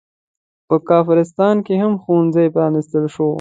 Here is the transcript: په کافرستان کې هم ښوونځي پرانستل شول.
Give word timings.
په 0.67 0.75
کافرستان 0.89 1.55
کې 1.65 1.73
هم 1.81 1.93
ښوونځي 2.01 2.45
پرانستل 2.55 3.05
شول. 3.13 3.29